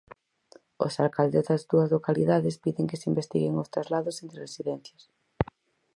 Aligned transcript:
Os 0.85 0.93
alcaldes 1.03 1.47
das 1.49 1.63
dúas 1.71 1.89
localidades 1.95 2.59
piden 2.63 2.89
que 2.89 2.99
se 3.01 3.09
investiguen 3.11 3.59
os 3.63 3.71
traslados 3.73 4.19
entre 4.23 4.43
residencias. 4.47 5.03